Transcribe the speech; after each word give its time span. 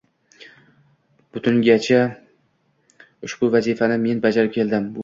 Butungacha 1.37 2.01
ushbu 3.29 3.55
vazifani 3.59 4.01
men 4.09 4.27
bajarib 4.27 4.57
keldim. 4.59 4.95